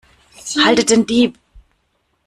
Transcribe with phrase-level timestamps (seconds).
[0.63, 1.37] Haltet den Dieb!